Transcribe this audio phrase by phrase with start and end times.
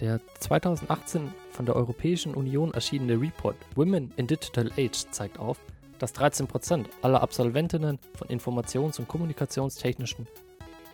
[0.00, 5.58] Der 2018 von der Europäischen Union erschienene Report Women in Digital Age zeigt auf,
[5.98, 10.26] dass 13% aller Absolventinnen von informations- und kommunikationstechnischen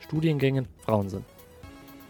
[0.00, 1.24] Studiengängen Frauen sind.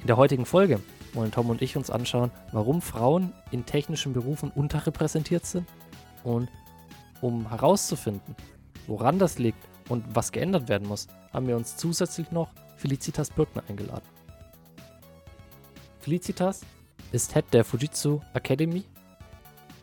[0.01, 0.81] In der heutigen Folge
[1.13, 5.69] wollen Tom und ich uns anschauen, warum Frauen in technischen Berufen unterrepräsentiert sind
[6.25, 6.49] und
[7.21, 8.35] um herauszufinden,
[8.87, 13.65] woran das liegt und was geändert werden muss, haben wir uns zusätzlich noch Felicitas Birkner
[13.69, 14.07] eingeladen.
[16.01, 16.63] Felicitas
[17.13, 18.85] ist Head der Fujitsu Academy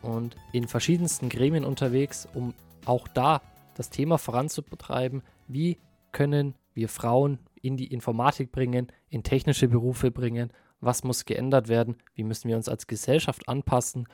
[0.02, 2.54] und in verschiedensten Gremien unterwegs, um
[2.84, 3.40] auch da
[3.74, 5.78] das Thema voranzutreiben, wie
[6.12, 11.96] können wir Frauen in die Informatik bringen, in technische Berufe bringen, was muss geändert werden,
[12.14, 14.06] wie müssen wir uns als Gesellschaft anpassen,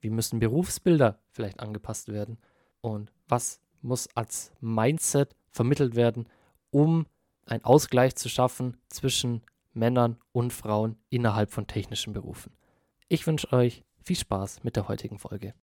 [0.00, 2.38] wie müssen Berufsbilder vielleicht angepasst werden?
[2.80, 6.28] Und was muss als Mindset vermittelt werden,
[6.70, 7.06] um
[7.46, 12.52] einen Ausgleich zu schaffen zwischen Männern und Frauen innerhalb von technischen Berufen.
[13.10, 15.54] Ich wünsche euch viel Spaß mit der heutigen Folge.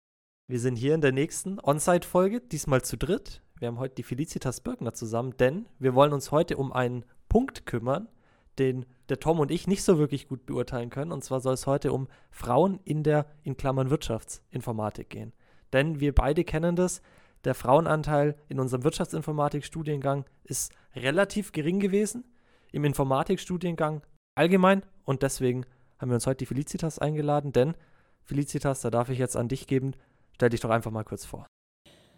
[0.47, 3.43] Wir sind hier in der nächsten On-Site-Folge, diesmal zu dritt.
[3.59, 7.67] Wir haben heute die Felicitas Birkner zusammen, denn wir wollen uns heute um einen Punkt
[7.67, 8.09] kümmern,
[8.57, 11.11] den der Tom und ich nicht so wirklich gut beurteilen können.
[11.11, 15.31] Und zwar soll es heute um Frauen in der, in Klammern, Wirtschaftsinformatik gehen.
[15.71, 17.03] Denn wir beide kennen das.
[17.43, 22.23] Der Frauenanteil in unserem Wirtschaftsinformatik-Studiengang ist relativ gering gewesen.
[22.71, 24.01] Im Informatikstudiengang
[24.33, 24.81] allgemein.
[25.03, 25.67] Und deswegen
[25.99, 27.51] haben wir uns heute die Felicitas eingeladen.
[27.51, 27.73] Denn,
[28.23, 29.93] Felicitas, da darf ich jetzt an dich geben.
[30.33, 31.47] Stell dich doch einfach mal kurz vor.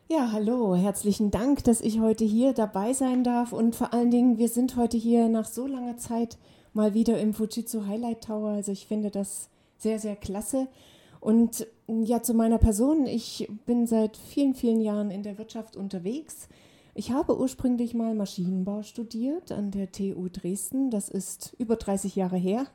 [0.10, 4.38] Ja, hallo, herzlichen Dank, dass ich heute hier dabei sein darf und vor allen Dingen,
[4.38, 6.38] wir sind heute hier nach so langer Zeit
[6.72, 8.52] mal wieder im Fujitsu Highlight Tower.
[8.52, 10.70] Also ich finde das sehr, sehr klasse.
[11.20, 16.48] Und ja, zu meiner Person, ich bin seit vielen, vielen Jahren in der Wirtschaft unterwegs.
[16.94, 20.90] Ich habe ursprünglich mal Maschinenbau studiert an der TU Dresden.
[20.90, 22.66] Das ist über 30 Jahre her.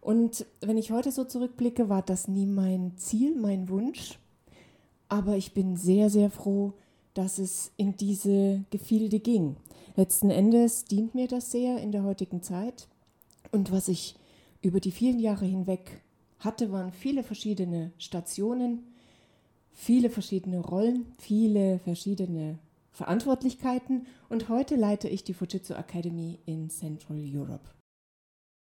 [0.00, 4.18] Und wenn ich heute so zurückblicke, war das nie mein Ziel, mein Wunsch.
[5.08, 6.74] Aber ich bin sehr, sehr froh,
[7.14, 9.56] dass es in diese Gefilde ging.
[9.96, 12.86] Letzten Endes dient mir das sehr in der heutigen Zeit.
[13.50, 14.14] Und was ich
[14.62, 16.02] über die vielen Jahre hinweg
[16.38, 18.84] hatte, waren viele verschiedene Stationen,
[19.72, 22.58] viele verschiedene Rollen, viele verschiedene
[22.92, 24.06] Verantwortlichkeiten.
[24.28, 27.77] Und heute leite ich die Fujitsu Academy in Central Europe.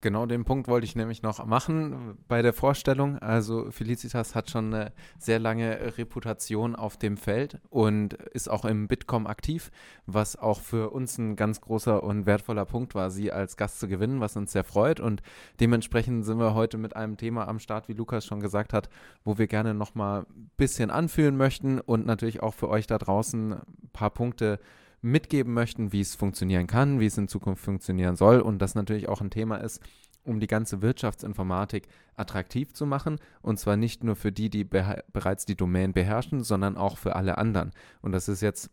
[0.05, 3.19] Genau den Punkt wollte ich nämlich noch machen bei der Vorstellung.
[3.21, 8.87] Also Felicitas hat schon eine sehr lange Reputation auf dem Feld und ist auch im
[8.87, 9.71] Bitkom aktiv,
[10.05, 13.89] was auch für uns ein ganz großer und wertvoller Punkt war, sie als Gast zu
[13.89, 15.01] gewinnen, was uns sehr freut.
[15.01, 15.23] Und
[15.59, 18.91] dementsprechend sind wir heute mit einem Thema am Start, wie Lukas schon gesagt hat,
[19.25, 23.55] wo wir gerne nochmal ein bisschen anfühlen möchten und natürlich auch für euch da draußen
[23.55, 24.61] ein paar Punkte
[25.05, 29.09] mitgeben möchten, wie es funktionieren kann, wie es in Zukunft funktionieren soll und das natürlich
[29.09, 29.83] auch ein Thema ist,
[30.25, 33.19] um die ganze Wirtschaftsinformatik attraktiv zu machen.
[33.43, 37.37] Und zwar nicht nur für die, die bereits die Domain beherrschen, sondern auch für alle
[37.37, 37.73] anderen.
[38.01, 38.71] Und das ist jetzt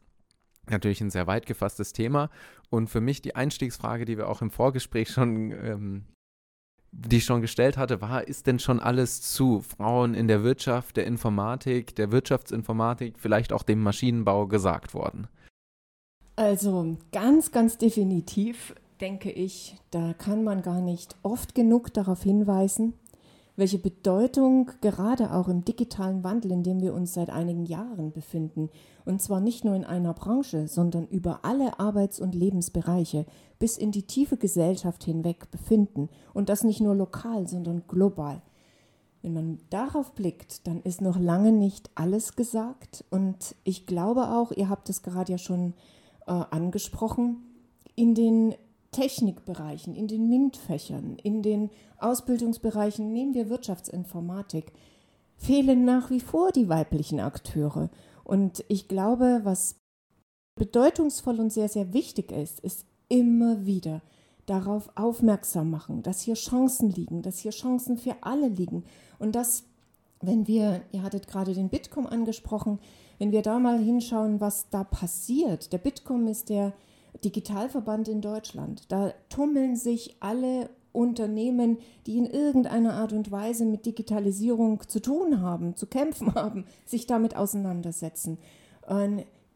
[0.69, 2.29] natürlich ein sehr weit gefasstes Thema.
[2.69, 6.05] Und für mich die Einstiegsfrage, die wir auch im Vorgespräch schon, ähm,
[6.93, 10.95] die ich schon gestellt hatte, war, ist denn schon alles zu Frauen in der Wirtschaft,
[10.95, 15.27] der Informatik, der Wirtschaftsinformatik, vielleicht auch dem Maschinenbau gesagt worden?
[16.41, 22.95] Also ganz, ganz definitiv denke ich, da kann man gar nicht oft genug darauf hinweisen,
[23.57, 28.71] welche Bedeutung gerade auch im digitalen Wandel, in dem wir uns seit einigen Jahren befinden,
[29.05, 33.27] und zwar nicht nur in einer Branche, sondern über alle Arbeits- und Lebensbereiche
[33.59, 38.41] bis in die tiefe Gesellschaft hinweg befinden, und das nicht nur lokal, sondern global.
[39.21, 44.51] Wenn man darauf blickt, dann ist noch lange nicht alles gesagt, und ich glaube auch,
[44.51, 47.43] ihr habt es gerade ja schon äh, angesprochen,
[47.95, 48.55] in den
[48.91, 54.71] Technikbereichen, in den MINT-Fächern, in den Ausbildungsbereichen, nehmen wir Wirtschaftsinformatik,
[55.37, 57.89] fehlen nach wie vor die weiblichen Akteure.
[58.23, 59.79] Und ich glaube, was
[60.55, 64.01] bedeutungsvoll und sehr, sehr wichtig ist, ist immer wieder
[64.45, 68.83] darauf aufmerksam machen, dass hier Chancen liegen, dass hier Chancen für alle liegen
[69.19, 69.63] und dass,
[70.19, 72.79] wenn wir, ihr hattet gerade den Bitkom angesprochen,
[73.21, 75.71] wenn wir da mal hinschauen, was da passiert.
[75.73, 76.73] Der Bitkom ist der
[77.23, 78.91] Digitalverband in Deutschland.
[78.91, 81.77] Da tummeln sich alle Unternehmen,
[82.07, 87.05] die in irgendeiner Art und Weise mit Digitalisierung zu tun haben, zu kämpfen haben, sich
[87.05, 88.39] damit auseinandersetzen,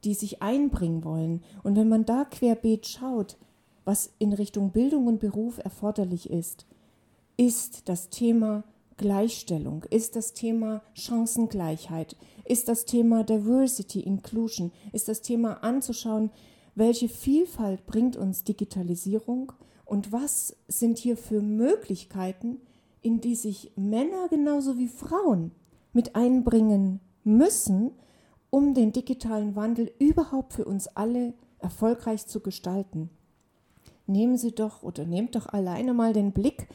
[0.04, 1.42] die sich einbringen wollen.
[1.64, 3.36] Und wenn man da querbeet schaut,
[3.84, 6.68] was in Richtung Bildung und Beruf erforderlich ist,
[7.36, 8.64] ist das Thema
[8.98, 12.16] Gleichstellung, ist das Thema Chancengleichheit,
[12.46, 16.32] ist das Thema Diversity, Inclusion, ist das Thema anzuschauen,
[16.76, 19.52] welche Vielfalt bringt uns Digitalisierung
[19.86, 22.60] und was sind hier für Möglichkeiten
[23.06, 25.52] in die sich Männer genauso wie Frauen
[25.94, 27.92] mit einbringen müssen,
[28.50, 33.12] um den digitalen Wandel überhaupt für uns alle erfolgreich zu gestalten.
[34.08, 36.68] Nehmen Sie doch oder nehmt doch alleine mal den Blick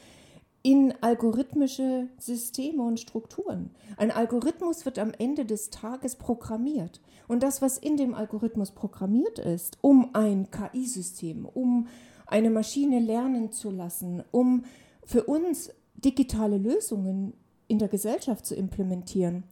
[0.63, 3.71] in algorithmische Systeme und Strukturen.
[3.97, 7.01] Ein Algorithmus wird am Ende des Tages programmiert.
[7.27, 11.87] Und das, was in dem Algorithmus programmiert ist, um ein KI-System, um
[12.27, 14.65] eine Maschine lernen zu lassen, um
[15.03, 17.33] für uns digitale Lösungen
[17.67, 19.43] in der Gesellschaft zu implementieren.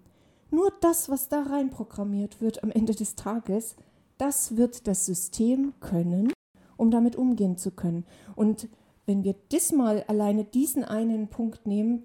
[0.51, 3.75] Nur das, was da rein programmiert wird am Ende des Tages,
[4.17, 6.33] das wird das System können,
[6.75, 8.05] um damit umgehen zu können.
[8.35, 8.67] Und
[9.09, 12.03] wenn wir diesmal alleine diesen einen Punkt nehmen,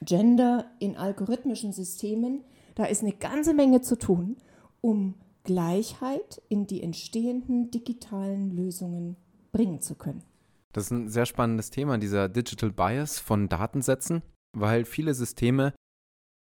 [0.00, 2.42] Gender in algorithmischen Systemen,
[2.74, 4.36] da ist eine ganze Menge zu tun,
[4.80, 9.16] um Gleichheit in die entstehenden digitalen Lösungen
[9.52, 10.24] bringen zu können.
[10.72, 14.22] Das ist ein sehr spannendes Thema, dieser Digital Bias von Datensätzen,
[14.52, 15.72] weil viele Systeme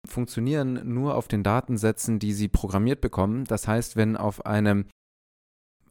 [0.07, 3.45] funktionieren nur auf den Datensätzen, die sie programmiert bekommen.
[3.45, 4.85] Das heißt, wenn auf einem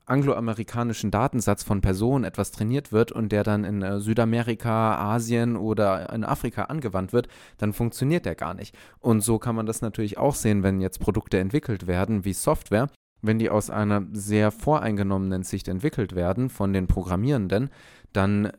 [0.06, 6.12] angloamerikanischen Datensatz von Personen etwas trainiert wird und der dann in äh, Südamerika, Asien oder
[6.13, 8.75] in Afrika angewandt wird, dann funktioniert der gar nicht.
[9.00, 12.90] Und so kann man das natürlich auch sehen, wenn jetzt Produkte entwickelt werden wie Software.
[13.22, 17.72] Wenn die aus einer sehr voreingenommenen Sicht entwickelt werden von den Programmierenden,
[18.13, 18.52] dann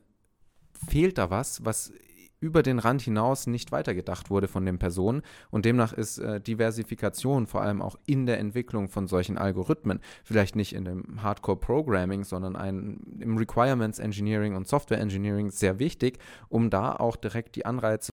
[0.88, 1.92] fehlt da was, was
[2.40, 5.22] über den Rand hinaus nicht weitergedacht wurde von den Personen.
[5.50, 10.56] Und demnach ist äh, Diversifikation vor allem auch in der Entwicklung von solchen Algorithmen, vielleicht
[10.56, 16.18] nicht in dem Hardcore-Programming, sondern ein, im Requirements Engineering und Software Engineering sehr wichtig,
[16.48, 18.10] um da auch direkt die Anreize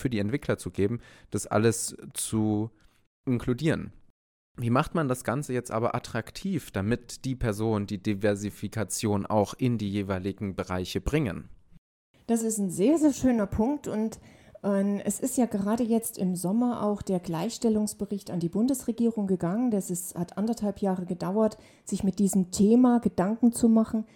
[0.00, 1.00] für die Entwickler zu geben,
[1.30, 2.70] das alles zu
[3.24, 3.92] inkludieren.
[4.56, 9.78] Wie macht man das Ganze jetzt aber attraktiv, damit die Personen die Diversifikation auch in
[9.78, 11.48] die jeweiligen Bereiche bringen?
[12.32, 14.18] Das ist ein sehr, sehr schöner Punkt und
[14.62, 19.70] äh, es ist ja gerade jetzt im Sommer auch der Gleichstellungsbericht an die Bundesregierung gegangen.
[19.70, 24.06] Das ist, hat anderthalb Jahre gedauert, sich mit diesem Thema Gedanken zu machen.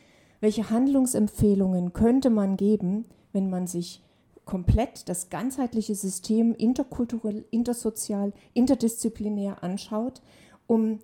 [0.40, 3.04] Welche Handlungsempfehlungen könnte man geben,
[3.34, 4.02] wenn man sich
[4.46, 10.22] komplett das ganzheitliche System interkulturell, intersozial, interdisziplinär anschaut,
[10.66, 11.00] um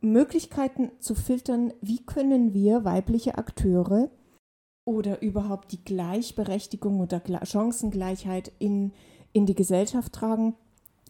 [0.00, 4.10] Möglichkeiten zu filtern, wie können wir weibliche Akteure
[4.86, 8.92] oder überhaupt die Gleichberechtigung oder Chancengleichheit in,
[9.34, 10.54] in die Gesellschaft tragen.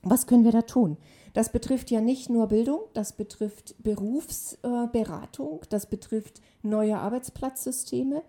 [0.03, 0.97] Was können wir da tun?
[1.35, 8.23] Das betrifft ja nicht nur Bildung, das betrifft Berufsberatung, das betrifft neue Arbeitsplatzsysteme.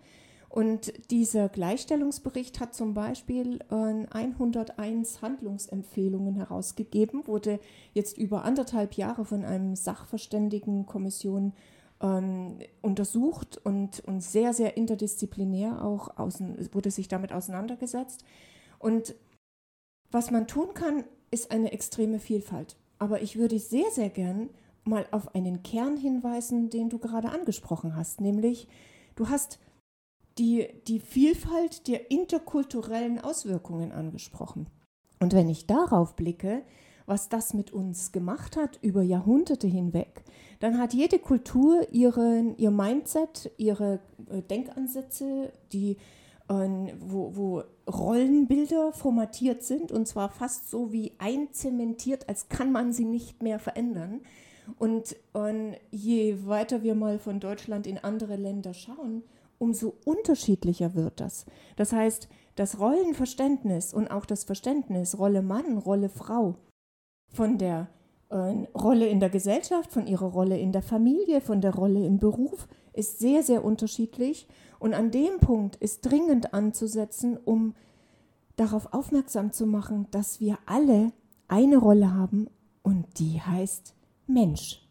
[0.50, 7.58] Und dieser Gleichstellungsbericht hat zum Beispiel 101 Handlungsempfehlungen herausgegeben, wurde
[7.94, 11.54] jetzt über anderthalb Jahre von einem Sachverständigenkommission
[12.00, 18.24] ähm, untersucht und, und sehr, sehr interdisziplinär auch außen, wurde sich damit auseinandergesetzt.
[18.78, 19.14] Und
[20.10, 22.76] was man tun kann, ist eine extreme Vielfalt.
[22.98, 24.50] Aber ich würde sehr, sehr gern
[24.84, 28.68] mal auf einen Kern hinweisen, den du gerade angesprochen hast, nämlich
[29.16, 29.58] du hast
[30.38, 34.68] die, die Vielfalt der interkulturellen Auswirkungen angesprochen.
[35.20, 36.62] Und wenn ich darauf blicke,
[37.08, 40.22] was das mit uns gemacht hat über Jahrhunderte hinweg,
[40.60, 44.00] dann hat jede Kultur ihren, ihr Mindset, ihre
[44.30, 45.96] äh, Denkansätze, die,
[46.48, 46.68] äh,
[47.00, 53.06] wo, wo Rollenbilder formatiert sind und zwar fast so wie einzementiert, als kann man sie
[53.06, 54.20] nicht mehr verändern.
[54.78, 59.22] Und, und je weiter wir mal von Deutschland in andere Länder schauen,
[59.58, 61.46] umso unterschiedlicher wird das.
[61.76, 66.56] Das heißt, das Rollenverständnis und auch das Verständnis Rolle Mann, Rolle Frau
[67.28, 67.88] von der
[68.30, 72.18] äh, Rolle in der Gesellschaft, von ihrer Rolle in der Familie, von der Rolle im
[72.18, 74.48] Beruf ist sehr, sehr unterschiedlich.
[74.78, 77.74] Und an dem Punkt ist dringend anzusetzen, um
[78.56, 81.12] darauf aufmerksam zu machen, dass wir alle
[81.46, 82.48] eine Rolle haben
[82.82, 83.94] und die heißt
[84.26, 84.86] Mensch.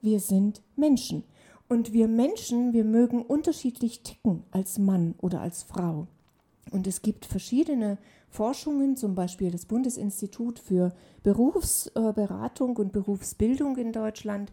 [0.00, 1.24] Wir sind Menschen.
[1.68, 6.08] Und wir Menschen, wir mögen unterschiedlich ticken als Mann oder als Frau.
[6.70, 7.98] Und es gibt verschiedene
[8.34, 14.50] Forschungen, zum Beispiel das Bundesinstitut für Berufsberatung und Berufsbildung in Deutschland,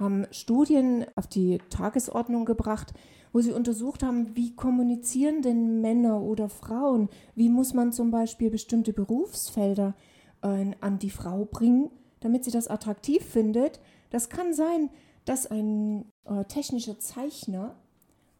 [0.00, 2.92] haben Studien auf die Tagesordnung gebracht,
[3.32, 8.50] wo sie untersucht haben, wie kommunizieren denn Männer oder Frauen, wie muss man zum Beispiel
[8.50, 9.94] bestimmte Berufsfelder
[10.42, 13.78] äh, an die Frau bringen, damit sie das attraktiv findet.
[14.10, 14.90] Das kann sein,
[15.24, 17.76] dass ein äh, technischer Zeichner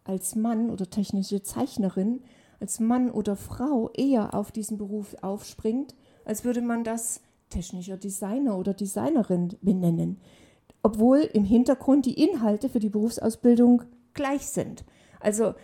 [0.02, 2.22] als Mann oder technische Zeichnerin
[2.60, 8.56] als Mann oder Frau eher auf diesen Beruf aufspringt, als würde man das technischer Designer
[8.56, 10.20] oder Designerin benennen,
[10.82, 13.82] obwohl im Hintergrund die Inhalte für die Berufsausbildung
[14.14, 14.84] gleich sind.
[15.18, 15.54] Also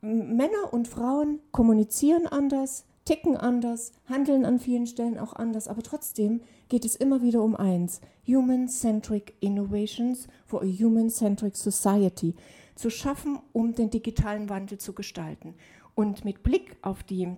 [0.00, 6.40] Männer und Frauen kommunizieren anders, ticken anders, handeln an vielen Stellen auch anders, aber trotzdem
[6.68, 12.34] geht es immer wieder um eins: Human-Centric Innovations for a Human-Centric Society
[12.74, 15.54] zu schaffen, um den digitalen Wandel zu gestalten.
[15.94, 17.36] Und mit Blick auf die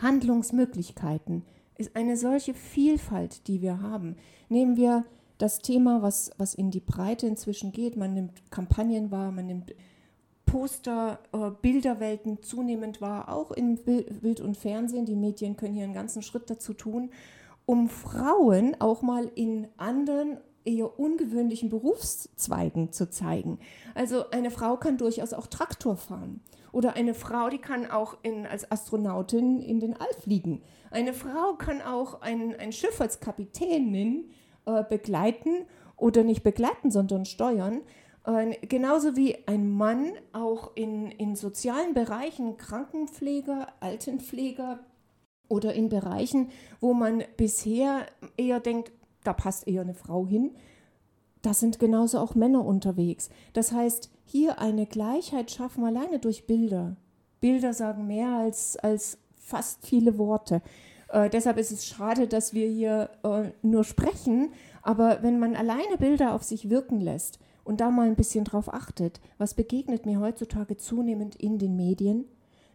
[0.00, 1.44] Handlungsmöglichkeiten
[1.76, 4.16] ist eine solche Vielfalt, die wir haben.
[4.48, 5.04] Nehmen wir
[5.38, 7.96] das Thema, was, was in die Breite inzwischen geht.
[7.96, 9.74] Man nimmt Kampagnen wahr, man nimmt
[10.46, 15.06] Poster, äh, Bilderwelten zunehmend wahr, auch in Bild und Fernsehen.
[15.06, 17.10] Die Medien können hier einen ganzen Schritt dazu tun,
[17.66, 23.58] um Frauen auch mal in anderen eher ungewöhnlichen Berufszweigen zu zeigen.
[23.94, 26.40] Also eine Frau kann durchaus auch Traktor fahren.
[26.72, 30.62] Oder eine Frau, die kann auch in, als Astronautin in den All fliegen.
[30.90, 34.30] Eine Frau kann auch ein, ein Schiff als Kapitänin
[34.64, 37.82] äh, begleiten oder nicht begleiten, sondern steuern.
[38.24, 44.80] Äh, genauso wie ein Mann auch in, in sozialen Bereichen, Krankenpfleger, Altenpfleger
[45.48, 46.50] oder in Bereichen,
[46.80, 48.92] wo man bisher eher denkt,
[49.24, 50.56] da passt eher eine Frau hin,
[51.42, 53.28] da sind genauso auch Männer unterwegs.
[53.52, 56.96] Das heißt, hier eine Gleichheit schaffen alleine durch Bilder.
[57.40, 60.62] Bilder sagen mehr als, als fast viele Worte.
[61.08, 65.98] Äh, deshalb ist es schade, dass wir hier äh, nur sprechen, aber wenn man alleine
[65.98, 70.20] Bilder auf sich wirken lässt und da mal ein bisschen drauf achtet, was begegnet mir
[70.20, 72.24] heutzutage zunehmend in den Medien?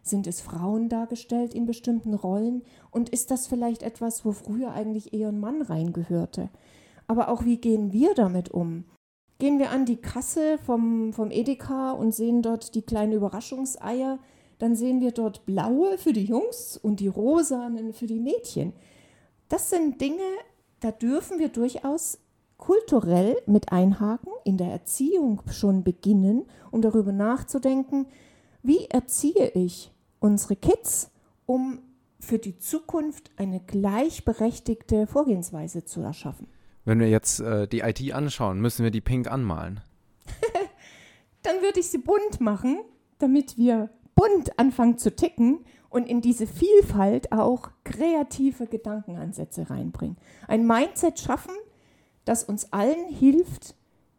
[0.02, 2.62] Sind es Frauen dargestellt in bestimmten Rollen?
[2.90, 6.48] Und ist das vielleicht etwas, wo früher eigentlich eher ein Mann reingehörte?
[7.08, 8.84] Aber auch wie gehen wir damit um?
[9.38, 14.18] Gehen wir an die Kasse vom, vom Edeka und sehen dort die kleinen Überraschungseier,
[14.58, 18.72] dann sehen wir dort blaue für die Jungs und die rosanen für die Mädchen.
[19.48, 20.24] Das sind Dinge,
[20.80, 22.18] da dürfen wir durchaus
[22.56, 28.06] kulturell mit einhaken, in der Erziehung schon beginnen, um darüber nachzudenken,
[28.62, 31.10] wie erziehe ich unsere Kids,
[31.46, 31.78] um
[32.18, 36.48] für die Zukunft eine gleichberechtigte Vorgehensweise zu erschaffen.
[36.88, 39.80] Wenn wir jetzt äh, die IT anschauen, müssen wir die pink anmalen.
[41.42, 42.78] Dann würde ich sie bunt machen,
[43.18, 50.16] damit wir bunt anfangen zu ticken und in diese Vielfalt auch kreative Gedankenansätze reinbringen.
[50.46, 51.52] Ein Mindset schaffen,
[52.24, 53.74] das uns allen hilft,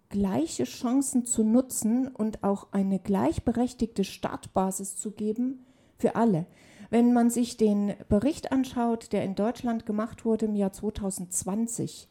[0.09, 5.65] gleiche Chancen zu nutzen und auch eine gleichberechtigte Startbasis zu geben
[5.97, 6.45] für alle.
[6.91, 12.07] Wenn man sich den Bericht anschaut, der in Deutschland gemacht wurde im Jahr 2020,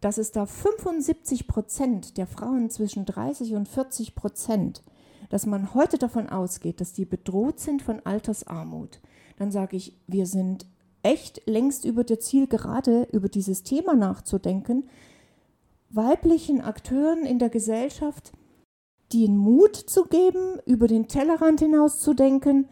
[0.00, 4.82] dass es da 75 Prozent der Frauen zwischen 30 und 40 Prozent,
[5.30, 9.00] dass man heute davon ausgeht, dass die bedroht sind von Altersarmut,
[9.38, 10.66] dann sage ich, wir sind
[11.02, 14.88] echt längst über der Zielgerade, über dieses Thema nachzudenken,
[15.90, 18.32] weiblichen Akteuren in der Gesellschaft
[19.12, 22.68] den Mut zu geben, über den Tellerrand hinaus zu denken,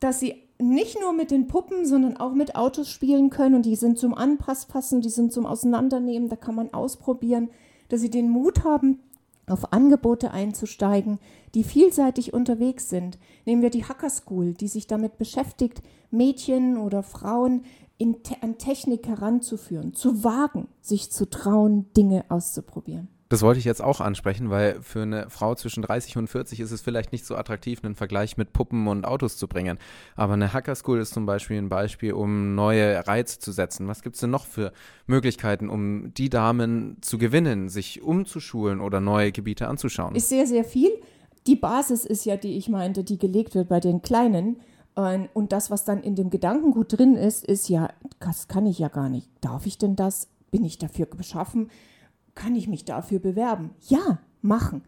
[0.00, 3.76] dass sie nicht nur mit den Puppen, sondern auch mit Autos spielen können und die
[3.76, 7.50] sind zum Anpasspassen, die sind zum Auseinandernehmen, da kann man ausprobieren,
[7.88, 9.00] dass sie den Mut haben,
[9.48, 11.18] auf Angebote einzusteigen,
[11.54, 13.18] die vielseitig unterwegs sind.
[13.44, 17.64] Nehmen wir die Hacker School, die sich damit beschäftigt, Mädchen oder Frauen
[17.98, 23.08] te an Technik heranzuführen, zu wagen, sich zu trauen, Dinge auszuprobieren.
[23.32, 26.70] Das wollte ich jetzt auch ansprechen, weil für eine Frau zwischen 30 und 40 ist
[26.70, 29.78] es vielleicht nicht so attraktiv, einen Vergleich mit Puppen und Autos zu bringen.
[30.16, 33.88] Aber eine Hacker School ist zum Beispiel ein Beispiel, um neue Reize zu setzen.
[33.88, 34.70] Was gibt es denn noch für
[35.06, 40.14] Möglichkeiten, um die Damen zu gewinnen, sich umzuschulen oder neue Gebiete anzuschauen?
[40.14, 40.90] Ist sehr, sehr viel.
[41.46, 44.60] Die Basis ist ja, die ich meinte, die gelegt wird bei den Kleinen.
[44.94, 47.88] Und das, was dann in dem Gedankengut drin ist, ist ja,
[48.20, 49.30] das kann ich ja gar nicht.
[49.40, 50.28] Darf ich denn das?
[50.50, 51.70] Bin ich dafür beschaffen?
[52.34, 53.70] Kann ich mich dafür bewerben?
[53.88, 54.82] Ja, machen.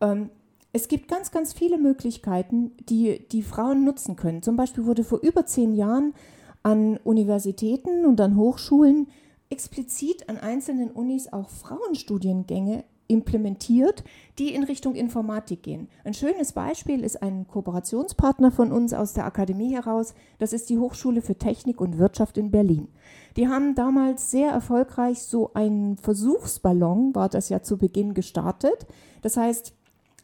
[0.00, 0.30] Ähm,
[0.72, 4.42] es gibt ganz, ganz viele Möglichkeiten, die die Frauen nutzen können.
[4.42, 6.14] Zum Beispiel wurde vor über zehn Jahren
[6.62, 9.08] an Universitäten und an Hochschulen
[9.50, 14.04] explizit an einzelnen Unis auch Frauenstudiengänge implementiert,
[14.38, 15.88] die in Richtung Informatik gehen.
[16.04, 20.14] Ein schönes Beispiel ist ein Kooperationspartner von uns aus der Akademie heraus.
[20.38, 22.88] Das ist die Hochschule für Technik und Wirtschaft in Berlin.
[23.36, 28.86] Die haben damals sehr erfolgreich so einen Versuchsballon, war das ja zu Beginn gestartet.
[29.22, 29.72] Das heißt,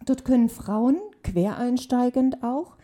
[0.04, 2.76] dort können Frauen quereinsteigend auch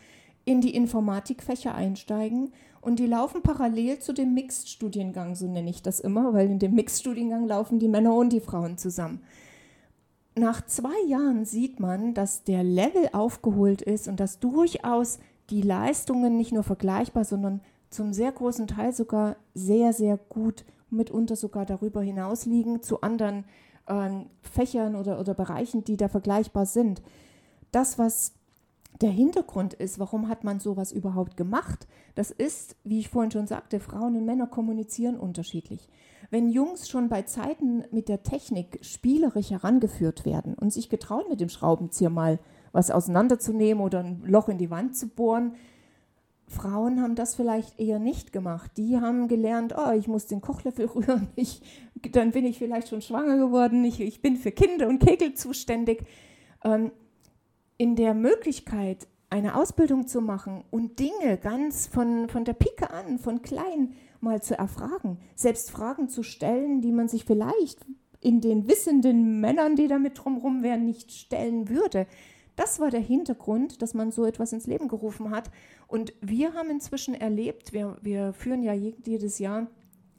[0.46, 6.00] in die Informatikfächer einsteigen und die laufen parallel zu dem Mixed-Studiengang, so nenne ich das
[6.00, 9.20] immer, weil in dem Mixed-Studiengang laufen die Männer und die Frauen zusammen
[10.36, 15.18] nach zwei Jahren sieht man, dass der Level aufgeholt ist und dass durchaus
[15.50, 17.60] die Leistungen nicht nur vergleichbar, sondern
[17.90, 23.44] zum sehr großen Teil sogar sehr, sehr gut, mitunter sogar darüber hinaus liegen zu anderen
[23.86, 24.10] äh,
[24.42, 27.02] Fächern oder, oder Bereichen, die da vergleichbar sind.
[27.72, 28.34] Das, was
[29.00, 31.86] der Hintergrund ist, warum hat man sowas überhaupt gemacht?
[32.14, 35.88] Das ist, wie ich vorhin schon sagte, Frauen und Männer kommunizieren unterschiedlich.
[36.30, 41.40] Wenn Jungs schon bei Zeiten mit der Technik spielerisch herangeführt werden und sich getrauen, mit
[41.40, 42.38] dem Schraubenzieher mal
[42.72, 45.54] was auseinanderzunehmen oder ein Loch in die Wand zu bohren,
[46.46, 48.72] Frauen haben das vielleicht eher nicht gemacht.
[48.76, 51.62] Die haben gelernt, oh, ich muss den Kochlöffel rühren, ich,
[52.12, 56.04] dann bin ich vielleicht schon schwanger geworden, ich, ich bin für Kinder und Kegel zuständig.
[56.64, 56.92] Ähm,
[57.76, 63.18] in der Möglichkeit, eine Ausbildung zu machen und Dinge ganz von, von der Pike an,
[63.18, 67.84] von klein mal zu erfragen, selbst Fragen zu stellen, die man sich vielleicht
[68.20, 72.06] in den wissenden Männern, die damit drumherum wären, nicht stellen würde.
[72.56, 75.50] Das war der Hintergrund, dass man so etwas ins Leben gerufen hat.
[75.86, 79.68] Und wir haben inzwischen erlebt, wir, wir führen ja jedes Jahr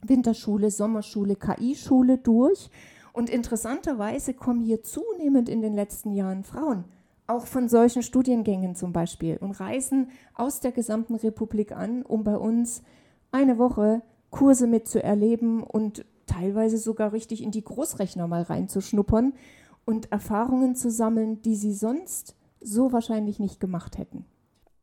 [0.02, 2.72] Winterschule, Sommerschule, KI-Schule durch.
[3.14, 6.86] Und interessanterweise kommen hier zunehmend in den letzten Jahren Frauen
[7.32, 12.36] auch von solchen Studiengängen zum Beispiel und reisen aus der gesamten Republik an, um bei
[12.36, 12.84] uns
[13.32, 19.34] eine Woche Kurse mitzuerleben und teilweise sogar richtig in die Großrechner mal reinzuschnuppern
[19.86, 24.26] und Erfahrungen zu sammeln, die sie sonst so wahrscheinlich nicht gemacht hätten.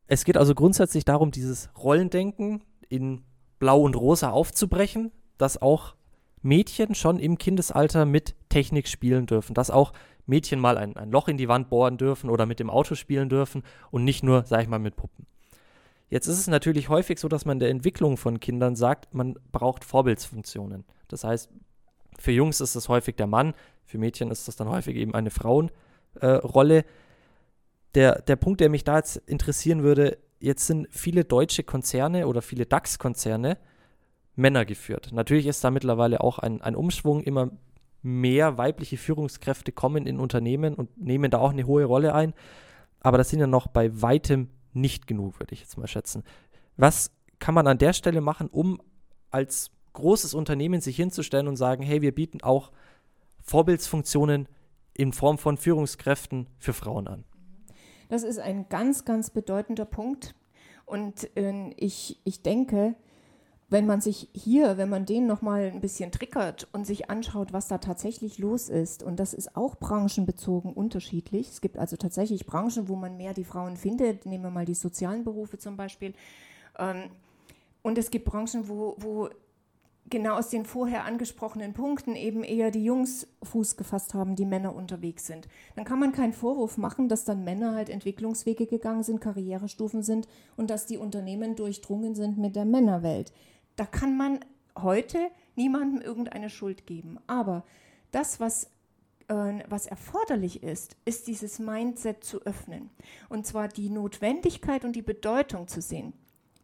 [0.07, 3.23] Es geht also grundsätzlich darum, dieses Rollendenken in
[3.59, 5.95] Blau und Rosa aufzubrechen, dass auch
[6.41, 9.93] Mädchen schon im Kindesalter mit Technik spielen dürfen, dass auch
[10.25, 13.29] Mädchen mal ein, ein Loch in die Wand bohren dürfen oder mit dem Auto spielen
[13.29, 15.25] dürfen und nicht nur, sag ich mal, mit Puppen.
[16.09, 19.85] Jetzt ist es natürlich häufig so, dass man der Entwicklung von Kindern sagt, man braucht
[19.85, 20.85] Vorbildsfunktionen.
[21.07, 21.49] Das heißt,
[22.17, 23.53] für Jungs ist das häufig der Mann,
[23.85, 26.77] für Mädchen ist das dann häufig eben eine Frauenrolle.
[26.79, 26.83] Äh,
[27.95, 32.41] der, der Punkt, der mich da jetzt interessieren würde, jetzt sind viele deutsche Konzerne oder
[32.41, 33.57] viele DAX-Konzerne
[34.35, 35.09] Männer geführt.
[35.11, 37.51] Natürlich ist da mittlerweile auch ein, ein Umschwung, immer
[38.01, 42.33] mehr weibliche Führungskräfte kommen in Unternehmen und nehmen da auch eine hohe Rolle ein.
[43.01, 46.23] Aber das sind ja noch bei weitem nicht genug, würde ich jetzt mal schätzen.
[46.77, 48.81] Was kann man an der Stelle machen, um
[49.31, 52.71] als großes Unternehmen sich hinzustellen und sagen, hey, wir bieten auch
[53.41, 54.47] Vorbildsfunktionen
[54.93, 57.23] in Form von Führungskräften für Frauen an?
[58.09, 60.35] Das ist ein ganz, ganz bedeutender Punkt.
[60.85, 62.95] Und äh, ich, ich denke,
[63.69, 67.67] wenn man sich hier, wenn man den nochmal ein bisschen triggert und sich anschaut, was
[67.67, 71.49] da tatsächlich los ist, und das ist auch branchenbezogen unterschiedlich.
[71.49, 74.25] Es gibt also tatsächlich Branchen, wo man mehr die Frauen findet.
[74.25, 76.13] Nehmen wir mal die sozialen Berufe zum Beispiel.
[76.77, 77.09] Ähm,
[77.81, 79.29] und es gibt Branchen, wo, wo
[80.09, 84.75] genau aus den vorher angesprochenen Punkten eben eher die Jungs Fuß gefasst haben, die Männer
[84.75, 85.47] unterwegs sind.
[85.75, 90.27] Dann kann man keinen Vorwurf machen, dass dann Männer halt Entwicklungswege gegangen sind, Karrierestufen sind
[90.57, 93.31] und dass die Unternehmen durchdrungen sind mit der Männerwelt.
[93.79, 94.41] Da kann man
[94.77, 97.17] heute niemandem irgendeine Schuld geben.
[97.27, 97.63] Aber
[98.11, 98.65] das, was,
[99.29, 102.89] äh, was erforderlich ist, ist dieses Mindset zu öffnen.
[103.29, 106.11] Und zwar die Notwendigkeit und die Bedeutung zu sehen.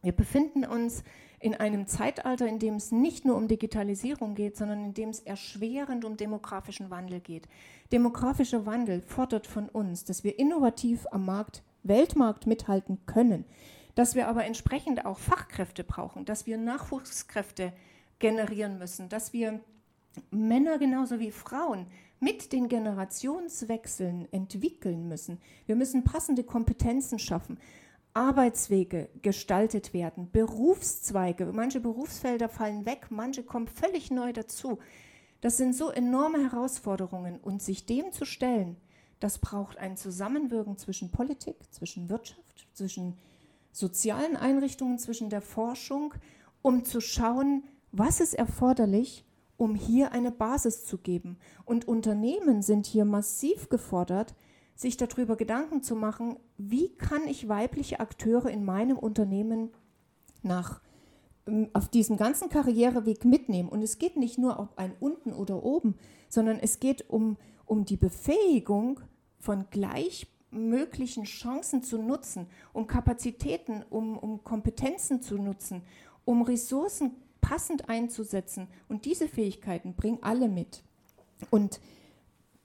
[0.02, 1.04] Wir befinden uns
[1.40, 5.20] in einem Zeitalter, in dem es nicht nur um Digitalisierung geht, sondern in dem es
[5.20, 7.48] erschwerend um demografischen Wandel geht.
[7.92, 13.46] Demografischer Wandel fordert von uns, dass wir innovativ am Markt, Weltmarkt mithalten können,
[13.96, 17.72] dass wir aber entsprechend auch Fachkräfte brauchen, dass wir Nachwuchskräfte
[18.20, 19.60] generieren müssen, dass wir
[20.30, 21.86] Männer genauso wie Frauen
[22.20, 25.40] mit den Generationswechseln entwickeln müssen.
[25.64, 27.58] Wir müssen passende Kompetenzen schaffen.
[28.14, 34.78] Arbeitswege gestaltet werden, Berufszweige, manche Berufsfelder fallen weg, manche kommen völlig neu dazu.
[35.42, 38.76] Das sind so enorme Herausforderungen und sich dem zu stellen,
[39.20, 43.18] das braucht ein Zusammenwirken zwischen Politik, zwischen Wirtschaft, zwischen
[43.76, 46.14] sozialen Einrichtungen, zwischen der Forschung,
[46.62, 47.62] um zu schauen,
[47.92, 49.26] was ist erforderlich,
[49.58, 51.36] um hier eine Basis zu geben.
[51.66, 54.34] Und Unternehmen sind hier massiv gefordert,
[54.74, 59.70] sich darüber Gedanken zu machen, wie kann ich weibliche Akteure in meinem Unternehmen
[60.42, 60.80] nach
[61.46, 63.68] ähm, auf diesem ganzen Karriereweg mitnehmen.
[63.68, 65.96] Und es geht nicht nur um ein unten oder oben,
[66.30, 67.36] sondern es geht um,
[67.66, 69.00] um die Befähigung
[69.38, 75.82] von gleich möglichen Chancen zu nutzen, um Kapazitäten, um, um Kompetenzen zu nutzen,
[76.24, 78.68] um Ressourcen passend einzusetzen.
[78.88, 80.82] Und diese Fähigkeiten bringen alle mit.
[81.50, 81.80] Und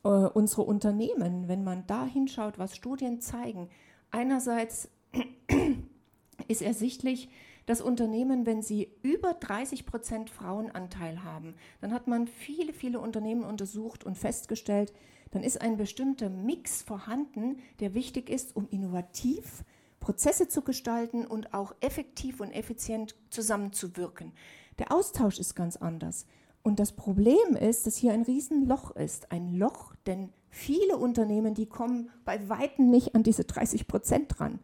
[0.03, 3.69] äh, unsere Unternehmen, wenn man da hinschaut, was Studien zeigen,
[4.09, 4.89] einerseits
[6.47, 7.29] ist ersichtlich,
[7.65, 13.43] dass Unternehmen, wenn sie über 30 Prozent Frauenanteil haben, dann hat man viele, viele Unternehmen
[13.43, 14.93] untersucht und festgestellt,
[15.31, 19.63] dann ist ein bestimmter Mix vorhanden, der wichtig ist, um innovativ
[19.99, 24.33] Prozesse zu gestalten und auch effektiv und effizient zusammenzuwirken.
[24.79, 26.25] Der Austausch ist ganz anders.
[26.63, 29.31] Und das Problem ist, dass hier ein Riesenloch ist.
[29.31, 34.59] Ein Loch, denn viele Unternehmen, die kommen bei weitem nicht an diese 30 Prozent dran.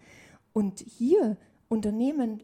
[0.54, 1.38] Und hier
[1.70, 2.44] Unternehmen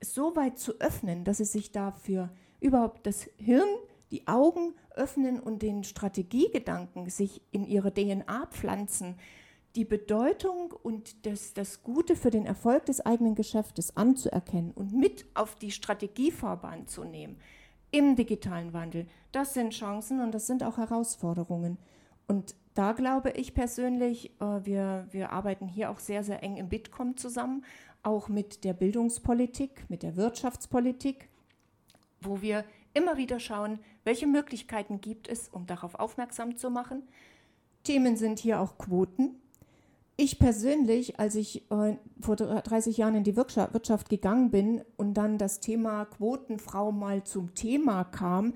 [0.00, 2.30] so weit zu öffnen, dass sie sich dafür
[2.60, 3.68] überhaupt das Hirn,
[4.12, 9.16] die Augen öffnen und den Strategiegedanken sich in ihre DNA pflanzen,
[9.74, 15.24] die Bedeutung und das, das Gute für den Erfolg des eigenen Geschäftes anzuerkennen und mit
[15.34, 17.38] auf die Strategiefahrbahn zu nehmen
[17.90, 21.78] im digitalen Wandel, das sind Chancen und das sind auch Herausforderungen.
[22.26, 26.68] Und da glaube ich persönlich, äh, wir, wir arbeiten hier auch sehr, sehr eng im
[26.68, 27.64] Bitkom zusammen,
[28.02, 31.28] auch mit der Bildungspolitik, mit der Wirtschaftspolitik,
[32.20, 37.02] wo wir immer wieder schauen, welche Möglichkeiten gibt es, um darauf aufmerksam zu machen.
[37.84, 39.36] Themen sind hier auch Quoten.
[40.16, 45.38] Ich persönlich, als ich äh, vor 30 Jahren in die Wirtschaft, gegangen bin und dann
[45.38, 48.54] das Thema Quotenfrau mal zum Thema kam,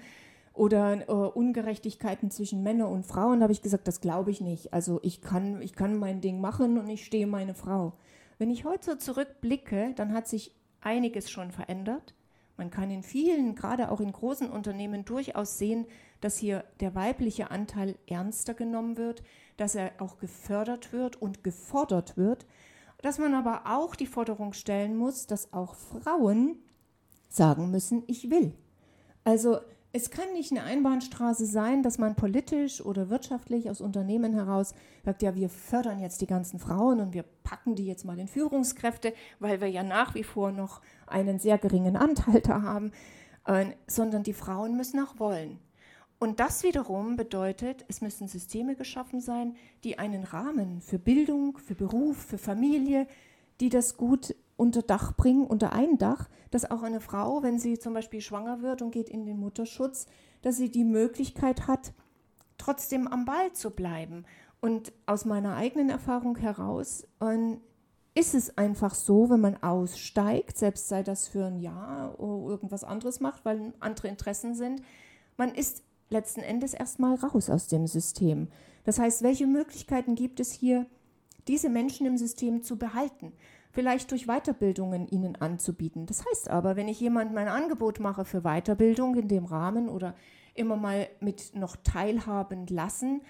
[0.57, 4.73] oder äh, Ungerechtigkeiten zwischen Männern und Frauen, habe ich gesagt, das glaube ich nicht.
[4.73, 7.93] Also ich kann, ich kann mein Ding machen und ich stehe meine Frau.
[8.39, 12.15] Wenn ich heute so zurückblicke, dann hat sich einiges schon verändert.
[12.57, 15.87] Man kann in vielen, gerade auch in großen Unternehmen, durchaus sehen,
[16.21, 19.23] dass hier der weibliche Anteil ernster genommen wird,
[19.57, 22.47] dass er auch gefördert wird und gefordert wird,
[23.03, 26.59] dass man aber auch die Forderung stellen muss, dass auch Frauen
[27.29, 28.55] sagen müssen, ich will.
[29.25, 29.61] Also
[29.97, 34.75] es kann nicht eine Einbahnstraße sein, dass man politisch oder wirtschaftlich aus Unternehmen heraus
[35.07, 38.29] sagt, ja, wir fördern jetzt die ganzen Frauen und wir packen die jetzt mal in
[38.29, 42.93] Führungskräfte, weil wir ja nach wie vor noch einen sehr geringen Anteil da haben,
[43.47, 45.59] äh, sondern die Frauen müssen auch wollen.
[46.19, 51.75] Und das wiederum bedeutet, es müssen Systeme geschaffen sein, die einen Rahmen für Bildung, für
[51.75, 53.07] Beruf, für Familie,
[53.61, 57.79] die das gut unter Dach bringen, unter ein Dach, dass auch eine Frau, wenn sie
[57.79, 60.07] zum Beispiel schwanger wird und geht in den Mutterschutz,
[60.43, 61.93] dass sie die Möglichkeit hat,
[62.59, 64.25] trotzdem am Ball zu bleiben.
[64.61, 67.57] Und aus meiner eigenen Erfahrung heraus äh,
[68.15, 72.83] ist es einfach so, wenn man aussteigt, selbst sei das für ein Jahr oder irgendwas
[72.83, 74.81] anderes macht, weil andere Interessen sind,
[75.37, 78.49] man ist letzten Endes erstmal raus aus dem System.
[78.85, 80.87] Das heißt, welche Möglichkeiten gibt es hier,
[81.47, 83.33] diese Menschen im System zu behalten?
[83.77, 86.07] Vielleicht durch Weiterbildungen ihnen anzubieten.
[86.07, 90.15] Das heißt aber, wenn ich jemandem ein Angebot mache für Weiterbildung in dem Rahmen oder
[90.55, 93.21] immer mal mit noch teilhaben lassen,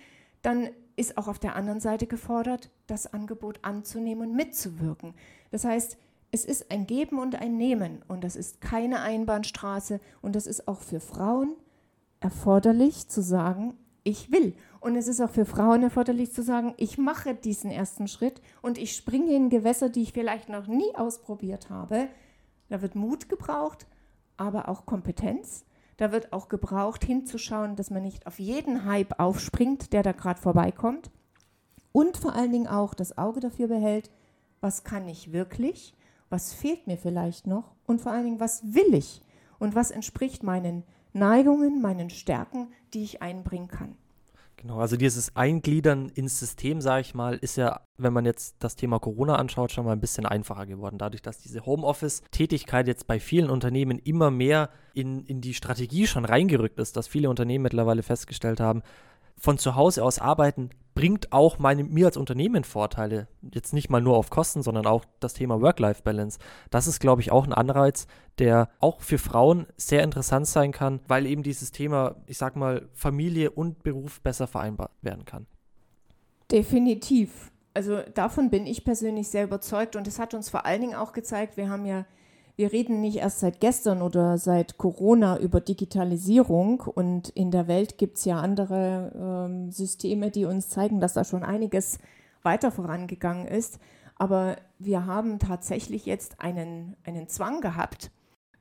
[0.42, 5.14] dann ist auch auf der anderen Seite gefordert, das Angebot anzunehmen und mitzuwirken.
[5.50, 5.98] Das heißt,
[6.30, 10.68] es ist ein Geben und ein Nehmen und das ist keine Einbahnstraße und das ist
[10.68, 11.56] auch für Frauen
[12.20, 14.54] erforderlich zu sagen, ich will.
[14.86, 18.78] Und es ist auch für Frauen erforderlich zu sagen, ich mache diesen ersten Schritt und
[18.78, 22.06] ich springe in Gewässer, die ich vielleicht noch nie ausprobiert habe.
[22.68, 23.88] Da wird Mut gebraucht,
[24.36, 25.64] aber auch Kompetenz.
[25.96, 30.40] Da wird auch gebraucht, hinzuschauen, dass man nicht auf jeden Hype aufspringt, der da gerade
[30.40, 31.10] vorbeikommt.
[31.90, 34.12] Und vor allen Dingen auch das Auge dafür behält,
[34.60, 35.96] was kann ich wirklich,
[36.30, 39.20] was fehlt mir vielleicht noch und vor allen Dingen, was will ich
[39.58, 43.96] und was entspricht meinen Neigungen, meinen Stärken, die ich einbringen kann.
[44.66, 48.74] Genau, also dieses Eingliedern ins System, sage ich mal, ist ja, wenn man jetzt das
[48.74, 50.98] Thema Corona anschaut, schon mal ein bisschen einfacher geworden.
[50.98, 56.24] Dadurch, dass diese Homeoffice-Tätigkeit jetzt bei vielen Unternehmen immer mehr in, in die Strategie schon
[56.24, 58.82] reingerückt ist, dass viele Unternehmen mittlerweile festgestellt haben,
[59.36, 63.28] von zu Hause aus arbeiten bringt auch meine, mir als Unternehmen Vorteile.
[63.52, 66.38] Jetzt nicht mal nur auf Kosten, sondern auch das Thema Work-Life-Balance.
[66.70, 68.06] Das ist, glaube ich, auch ein Anreiz,
[68.38, 72.88] der auch für Frauen sehr interessant sein kann, weil eben dieses Thema, ich sag mal,
[72.94, 75.46] Familie und Beruf besser vereinbart werden kann.
[76.50, 77.52] Definitiv.
[77.74, 81.12] Also davon bin ich persönlich sehr überzeugt und es hat uns vor allen Dingen auch
[81.12, 82.06] gezeigt, wir haben ja
[82.56, 87.98] wir reden nicht erst seit gestern oder seit Corona über Digitalisierung und in der Welt
[87.98, 91.98] gibt es ja andere ähm, Systeme, die uns zeigen, dass da schon einiges
[92.42, 93.78] weiter vorangegangen ist.
[94.18, 98.10] Aber wir haben tatsächlich jetzt einen, einen Zwang gehabt,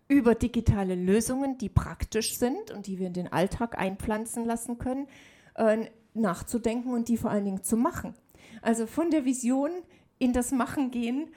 [0.09, 5.07] über digitale Lösungen, die praktisch sind und die wir in den Alltag einpflanzen lassen können,
[5.55, 8.13] äh, nachzudenken und die vor allen Dingen zu machen.
[8.61, 9.71] Also von der Vision
[10.19, 11.29] in das Machen gehen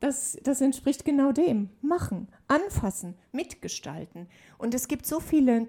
[0.00, 1.70] das, das entspricht genau dem.
[1.82, 4.26] Machen, anfassen, mitgestalten.
[4.58, 5.68] Und es gibt so viele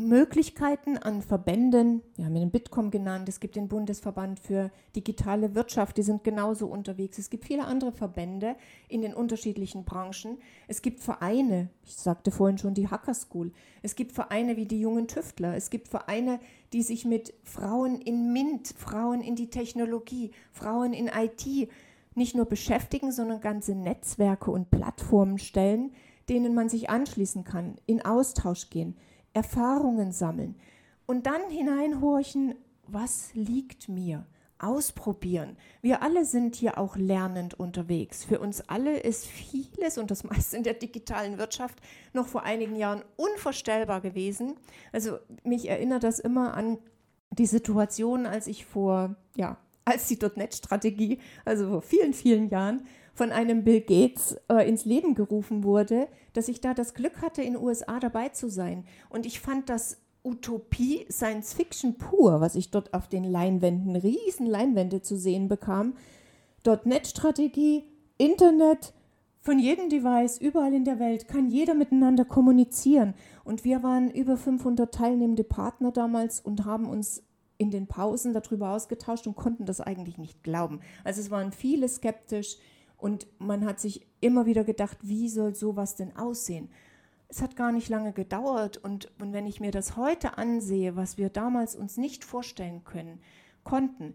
[0.00, 5.96] Möglichkeiten an Verbänden, wir haben den Bitkom genannt, es gibt den Bundesverband für digitale Wirtschaft,
[5.96, 7.18] die sind genauso unterwegs.
[7.18, 8.56] Es gibt viele andere Verbände
[8.88, 10.38] in den unterschiedlichen Branchen.
[10.68, 13.52] Es gibt Vereine, ich sagte vorhin schon die Hacker School.
[13.82, 15.56] Es gibt Vereine wie die jungen Tüftler.
[15.56, 16.38] Es gibt Vereine,
[16.72, 21.68] die sich mit Frauen in MINT, Frauen in die Technologie, Frauen in IT
[22.18, 25.92] nicht nur beschäftigen, sondern ganze Netzwerke und Plattformen stellen,
[26.28, 28.96] denen man sich anschließen kann, in Austausch gehen,
[29.32, 30.56] Erfahrungen sammeln
[31.06, 32.54] und dann hineinhorchen,
[32.86, 34.26] was liegt mir?
[34.60, 35.56] Ausprobieren.
[35.82, 38.24] Wir alle sind hier auch lernend unterwegs.
[38.24, 41.78] Für uns alle ist vieles und das meiste in der digitalen Wirtschaft
[42.12, 44.56] noch vor einigen Jahren unvorstellbar gewesen.
[44.92, 46.78] Also mich erinnert das immer an
[47.30, 52.82] die Situation, als ich vor, ja, als die .NET-Strategie, also vor vielen, vielen Jahren,
[53.14, 57.42] von einem Bill Gates äh, ins Leben gerufen wurde, dass ich da das Glück hatte,
[57.42, 58.84] in den USA dabei zu sein.
[59.08, 64.46] Und ich fand das Utopie, Science Fiction pur, was ich dort auf den Leinwänden, riesen
[64.46, 65.94] Leinwände zu sehen bekam.
[66.84, 67.84] .NET-Strategie,
[68.18, 68.92] Internet,
[69.40, 73.14] von jedem Device, überall in der Welt, kann jeder miteinander kommunizieren.
[73.44, 77.22] Und wir waren über 500 teilnehmende Partner damals und haben uns
[77.58, 80.80] in den Pausen darüber ausgetauscht und konnten das eigentlich nicht glauben.
[81.04, 82.56] Also es waren viele skeptisch
[82.96, 86.70] und man hat sich immer wieder gedacht, wie soll sowas denn aussehen?
[87.28, 91.18] es hat gar nicht lange gedauert und, und wenn ich mir das heute ansehe, was
[91.18, 93.20] wir damals uns nicht vorstellen können,
[93.64, 94.14] konnten,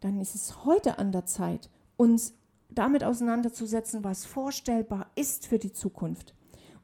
[0.00, 2.34] dann ist es heute an der Zeit, uns
[2.70, 6.34] damit auseinanderzusetzen, was vorstellbar ist für die Zukunft.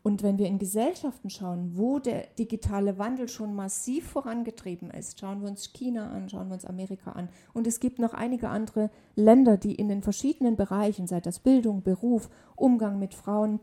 [0.02, 5.42] Und wenn wir in Gesellschaften schauen, wo der digitale Wandel schon massiv vorangetrieben ist, schauen
[5.42, 7.28] wir uns China an, schauen wir uns Amerika an.
[7.52, 11.82] Und es gibt noch einige andere Länder, die in den verschiedenen Bereichen, sei das Bildung,
[11.82, 13.60] Beruf, Umgang mit Frauen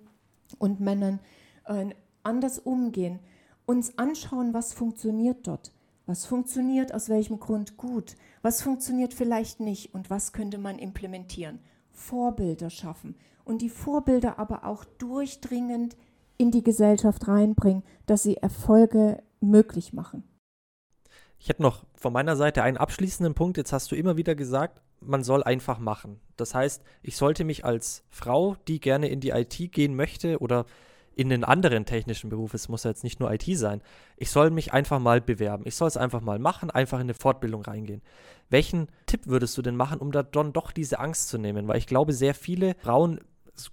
[0.59, 1.19] und Männern,
[1.65, 1.87] äh,
[2.21, 3.19] anders umgehen,
[3.65, 5.71] uns anschauen, was funktioniert dort,
[6.05, 9.93] was funktioniert aus welchem Grund gut, was funktioniert vielleicht nicht?
[9.93, 11.59] Und was könnte man implementieren.
[11.91, 13.15] Vorbilder schaffen.
[13.43, 15.97] Und die Vorbilder aber auch durchdringend
[16.37, 20.23] in die Gesellschaft reinbringen, dass sie Erfolge möglich machen.
[21.39, 23.57] Ich hätte noch von meiner Seite einen abschließenden Punkt.
[23.57, 26.19] Jetzt hast du immer wieder gesagt, man soll einfach machen.
[26.35, 30.65] Das heißt, ich sollte mich als Frau, die gerne in die IT gehen möchte oder
[31.15, 33.81] in den anderen technischen Beruf, es muss ja jetzt nicht nur IT sein,
[34.17, 35.63] ich soll mich einfach mal bewerben.
[35.65, 38.03] Ich soll es einfach mal machen, einfach in eine Fortbildung reingehen.
[38.49, 41.67] Welchen Tipp würdest du denn machen, um da dann doch diese Angst zu nehmen?
[41.67, 43.19] Weil ich glaube, sehr viele Frauen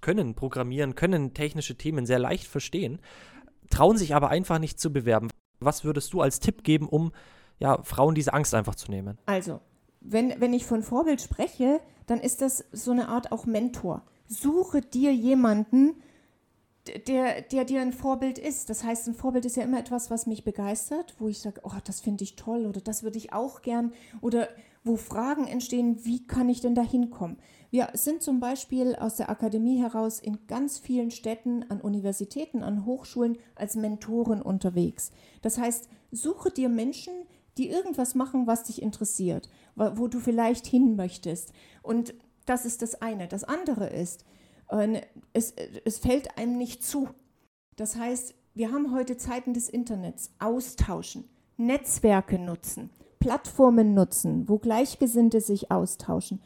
[0.01, 2.99] können programmieren, können technische Themen sehr leicht verstehen,
[3.69, 5.29] trauen sich aber einfach nicht zu bewerben.
[5.59, 7.11] Was würdest du als Tipp geben, um
[7.59, 9.17] ja, Frauen diese Angst einfach zu nehmen?
[9.25, 9.61] Also,
[10.01, 14.03] wenn, wenn ich von Vorbild spreche, dann ist das so eine Art auch Mentor.
[14.27, 15.95] Suche dir jemanden,
[17.07, 18.69] der, der dir ein Vorbild ist.
[18.69, 21.71] Das heißt, ein Vorbild ist ja immer etwas, was mich begeistert, wo ich sage, oh,
[21.83, 24.47] das finde ich toll oder das würde ich auch gern oder
[24.85, 27.37] wo Fragen entstehen, wie kann ich denn da hinkommen?
[27.71, 32.85] Wir sind zum Beispiel aus der Akademie heraus in ganz vielen Städten, an Universitäten, an
[32.85, 35.11] Hochschulen als Mentoren unterwegs.
[35.41, 37.13] Das heißt, suche dir Menschen,
[37.57, 41.51] die irgendwas machen, was dich interessiert, wo du vielleicht hin möchtest.
[41.81, 42.13] Und
[42.45, 43.27] das ist das eine.
[43.27, 44.23] Das andere ist,
[45.33, 47.09] es, es fällt einem nicht zu.
[47.75, 55.41] Das heißt, wir haben heute Zeiten des Internets, austauschen, Netzwerke nutzen, Plattformen nutzen, wo Gleichgesinnte
[55.41, 56.41] sich austauschen.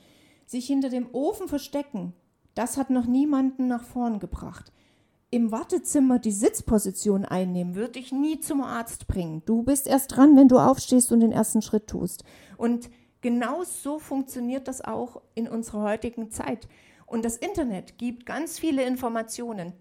[0.45, 2.13] Sich hinter dem Ofen verstecken,
[2.55, 4.71] das hat noch niemanden nach vorn gebracht.
[5.31, 9.43] Im Wartezimmer die Sitzposition einnehmen, würde ich nie zum Arzt bringen.
[9.45, 12.23] Du bist erst dran, wenn du aufstehst und den ersten Schritt tust.
[12.57, 12.89] Und
[13.21, 16.67] genau so funktioniert das auch in unserer heutigen Zeit.
[17.05, 19.73] Und das Internet gibt ganz viele Informationen.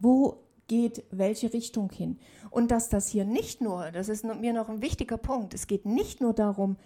[0.00, 2.18] Wo geht welche Richtung hin?
[2.50, 5.84] Und dass das hier nicht nur, das ist mir noch ein wichtiger Punkt, es geht
[5.84, 6.76] nicht nur darum,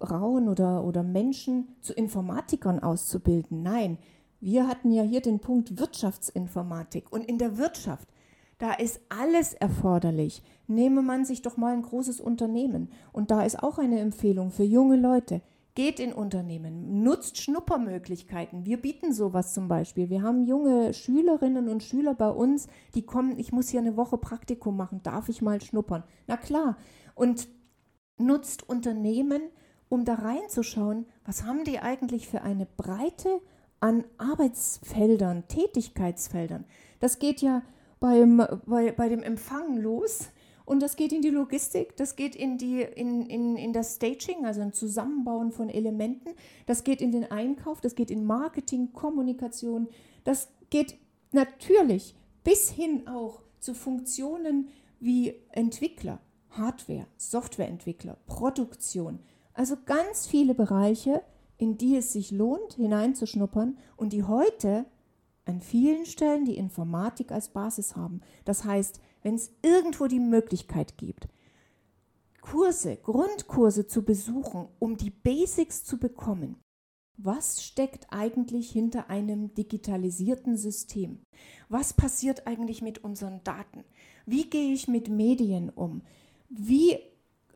[0.00, 3.62] Frauen oder, oder Menschen zu Informatikern auszubilden.
[3.62, 3.98] Nein,
[4.40, 7.12] wir hatten ja hier den Punkt Wirtschaftsinformatik.
[7.12, 8.08] Und in der Wirtschaft,
[8.58, 10.42] da ist alles erforderlich.
[10.66, 12.90] Nehme man sich doch mal ein großes Unternehmen.
[13.12, 15.42] Und da ist auch eine Empfehlung für junge Leute.
[15.74, 18.66] Geht in Unternehmen, nutzt Schnuppermöglichkeiten.
[18.66, 20.10] Wir bieten sowas zum Beispiel.
[20.10, 24.18] Wir haben junge Schülerinnen und Schüler bei uns, die kommen, ich muss hier eine Woche
[24.18, 26.04] Praktikum machen, darf ich mal schnuppern?
[26.26, 26.76] Na klar.
[27.14, 27.48] Und
[28.18, 29.42] nutzt Unternehmen,
[29.88, 33.40] um da reinzuschauen, was haben die eigentlich für eine Breite
[33.80, 36.64] an Arbeitsfeldern, Tätigkeitsfeldern.
[37.00, 37.62] Das geht ja
[37.98, 40.28] beim, bei, bei dem Empfang los
[40.72, 44.46] und das geht in die Logistik, das geht in, die, in, in, in das Staging,
[44.46, 46.30] also ein Zusammenbauen von Elementen,
[46.64, 49.88] das geht in den Einkauf, das geht in Marketing, Kommunikation,
[50.24, 50.96] das geht
[51.30, 59.18] natürlich bis hin auch zu Funktionen wie Entwickler, Hardware, Softwareentwickler, Produktion.
[59.52, 61.22] Also ganz viele Bereiche,
[61.58, 64.86] in die es sich lohnt, hineinzuschnuppern und die heute
[65.44, 68.22] an vielen Stellen die Informatik als Basis haben.
[68.46, 71.28] Das heißt, wenn es irgendwo die Möglichkeit gibt,
[72.40, 76.56] Kurse, Grundkurse zu besuchen, um die Basics zu bekommen.
[77.16, 81.20] Was steckt eigentlich hinter einem digitalisierten System?
[81.68, 83.84] Was passiert eigentlich mit unseren Daten?
[84.26, 86.02] Wie gehe ich mit Medien um?
[86.48, 86.98] Wie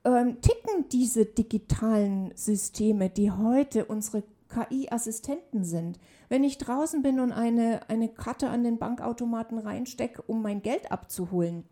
[0.07, 5.99] ähm, ticken diese digitalen Systeme, die heute unsere KI-Assistenten sind.
[6.29, 10.91] Wenn ich draußen bin und eine, eine Karte an den Bankautomaten reinstecke, um mein Geld
[10.91, 11.65] abzuholen,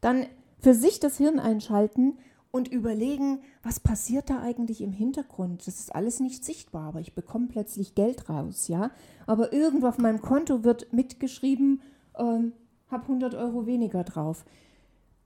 [0.00, 0.26] dann
[0.58, 2.18] für sich das Hirn einschalten
[2.50, 5.66] und überlegen, was passiert da eigentlich im Hintergrund.
[5.66, 8.90] Das ist alles nicht sichtbar, aber ich bekomme plötzlich Geld raus, ja.
[9.26, 11.80] Aber irgendwo auf meinem Konto wird mitgeschrieben,
[12.18, 12.52] ähm,
[12.90, 14.44] habe 100 Euro weniger drauf.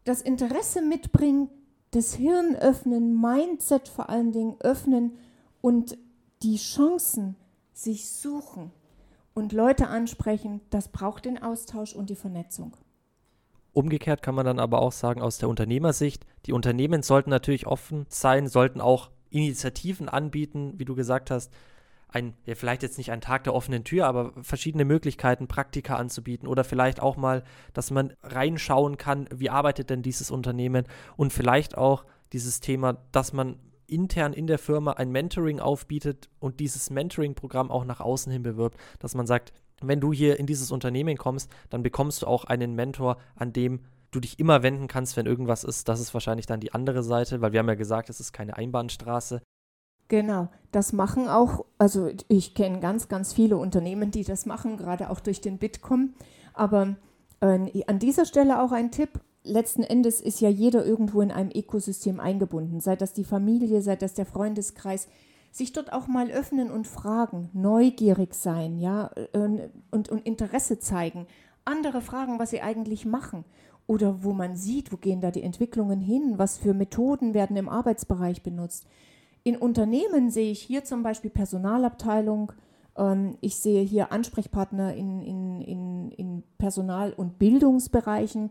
[0.04, 1.48] Das Interesse mitbringen,
[1.92, 5.12] das Hirn öffnen, Mindset vor allen Dingen öffnen
[5.62, 5.96] und
[6.42, 7.36] die Chancen
[7.74, 8.70] sich suchen
[9.34, 12.76] und Leute ansprechen, das braucht den Austausch und die Vernetzung.
[13.72, 18.06] Umgekehrt kann man dann aber auch sagen, aus der Unternehmersicht, die Unternehmen sollten natürlich offen
[18.08, 21.52] sein, sollten auch Initiativen anbieten, wie du gesagt hast,
[22.06, 26.46] ein, ja, vielleicht jetzt nicht ein Tag der offenen Tür, aber verschiedene Möglichkeiten, Praktika anzubieten
[26.46, 30.84] oder vielleicht auch mal, dass man reinschauen kann, wie arbeitet denn dieses Unternehmen
[31.16, 33.58] und vielleicht auch dieses Thema, dass man
[33.94, 38.78] intern in der Firma ein Mentoring aufbietet und dieses Mentoring-Programm auch nach außen hin bewirbt,
[38.98, 42.74] dass man sagt, wenn du hier in dieses Unternehmen kommst, dann bekommst du auch einen
[42.74, 43.80] Mentor, an dem
[44.10, 45.88] du dich immer wenden kannst, wenn irgendwas ist.
[45.88, 48.56] Das ist wahrscheinlich dann die andere Seite, weil wir haben ja gesagt, es ist keine
[48.56, 49.42] Einbahnstraße.
[50.08, 55.10] Genau, das machen auch, also ich kenne ganz, ganz viele Unternehmen, die das machen, gerade
[55.10, 56.14] auch durch den Bitkom.
[56.52, 56.96] Aber
[57.40, 59.20] äh, an dieser Stelle auch ein Tipp.
[59.46, 63.94] Letzten Endes ist ja jeder irgendwo in einem Ökosystem eingebunden, sei das die Familie, sei
[63.94, 65.06] das der Freundeskreis.
[65.52, 69.10] Sich dort auch mal öffnen und fragen, neugierig sein, ja,
[69.92, 71.26] und, und Interesse zeigen,
[71.64, 73.44] andere fragen, was sie eigentlich machen.
[73.86, 77.68] Oder wo man sieht, wo gehen da die Entwicklungen hin, was für Methoden werden im
[77.68, 78.86] Arbeitsbereich benutzt.
[79.42, 82.52] In Unternehmen sehe ich hier zum Beispiel Personalabteilung,
[82.96, 88.50] ähm, ich sehe hier Ansprechpartner in, in, in, in Personal- und Bildungsbereichen,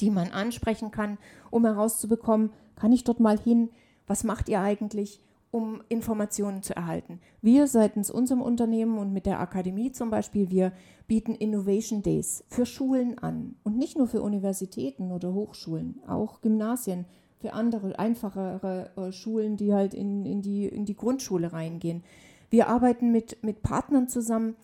[0.00, 1.18] die man ansprechen kann,
[1.50, 3.70] um herauszubekommen, kann ich dort mal hin,
[4.06, 5.20] was macht ihr eigentlich?
[5.50, 7.20] um Informationen zu erhalten.
[7.40, 10.72] Wir seitens unserem Unternehmen und mit der Akademie zum Beispiel, wir
[11.06, 17.06] bieten Innovation Days für Schulen an und nicht nur für Universitäten oder Hochschulen, auch Gymnasien,
[17.40, 22.02] für andere, einfachere äh, Schulen, die halt in, in, die, in die Grundschule reingehen.
[22.50, 24.56] Wir arbeiten mit, mit Partnern zusammen,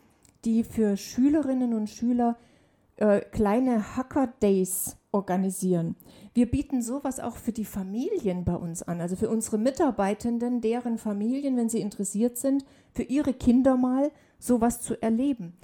[0.44, 2.36] die für Schülerinnen und Schüler
[2.96, 5.96] äh, kleine Hacker Days organisieren.
[6.34, 10.98] Wir bieten sowas auch für die Familien bei uns an, also für unsere Mitarbeitenden, deren
[10.98, 15.54] Familien, wenn sie interessiert sind, für ihre Kinder mal sowas zu erleben.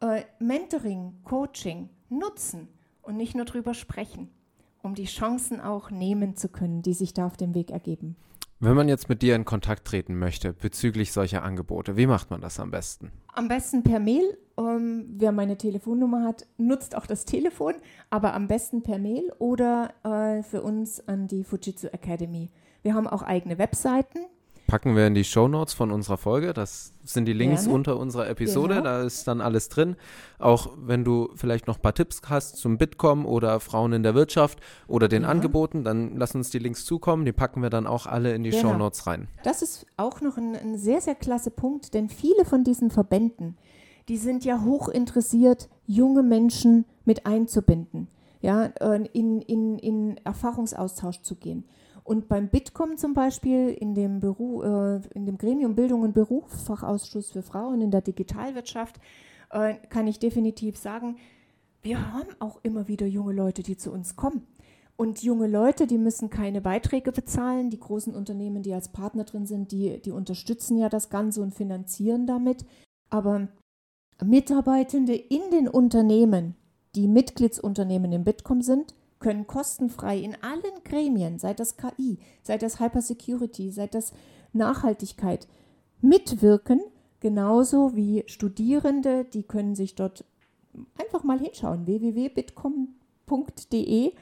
[0.00, 2.68] Äh, Mentoring, Coaching nutzen
[3.02, 4.30] und nicht nur drüber sprechen,
[4.82, 8.16] um die Chancen auch nehmen zu können, die sich da auf dem Weg ergeben.
[8.64, 12.40] Wenn man jetzt mit dir in Kontakt treten möchte bezüglich solcher Angebote, wie macht man
[12.40, 13.12] das am besten?
[13.34, 14.38] Am besten per Mail.
[14.56, 17.74] Ähm, wer meine Telefonnummer hat, nutzt auch das Telefon,
[18.08, 22.50] aber am besten per Mail oder äh, für uns an die Fujitsu Academy.
[22.82, 24.20] Wir haben auch eigene Webseiten,
[24.74, 26.52] Packen wir in die Show Notes von unserer Folge.
[26.52, 27.76] Das sind die Links Gerne.
[27.76, 28.74] unter unserer Episode.
[28.74, 28.82] Genau.
[28.82, 29.94] Da ist dann alles drin.
[30.40, 34.16] Auch wenn du vielleicht noch ein paar Tipps hast zum Bitkom oder Frauen in der
[34.16, 34.58] Wirtschaft
[34.88, 35.28] oder den ja.
[35.28, 37.24] Angeboten, dann lass uns die Links zukommen.
[37.24, 38.72] Die packen wir dann auch alle in die genau.
[38.72, 39.28] Show Notes rein.
[39.44, 43.56] Das ist auch noch ein, ein sehr, sehr klasse Punkt, denn viele von diesen Verbänden,
[44.08, 48.08] die sind ja hoch interessiert, junge Menschen mit einzubinden,
[48.40, 51.62] ja, äh, in, in, in Erfahrungsaustausch zu gehen.
[52.04, 56.44] Und beim Bitkom zum Beispiel, in dem, Beru äh, in dem Gremium Bildung und Beruf,
[56.66, 59.00] Fachausschuss für Frauen in der Digitalwirtschaft,
[59.50, 61.16] äh, kann ich definitiv sagen,
[61.80, 64.46] wir haben auch immer wieder junge Leute, die zu uns kommen.
[64.96, 67.70] Und junge Leute, die müssen keine Beiträge bezahlen.
[67.70, 71.54] Die großen Unternehmen, die als Partner drin sind, die, die unterstützen ja das Ganze und
[71.54, 72.64] finanzieren damit.
[73.10, 73.48] Aber
[74.22, 76.54] Mitarbeitende in den Unternehmen,
[76.94, 82.78] die Mitgliedsunternehmen im Bitkom sind, können kostenfrei in allen Gremien, sei das KI, sei das
[82.78, 84.12] Hypersecurity, sei das
[84.52, 85.48] Nachhaltigkeit,
[86.02, 86.82] mitwirken,
[87.20, 90.26] genauso wie Studierende, die können sich dort
[91.00, 94.12] einfach mal hinschauen, www.bitcom.de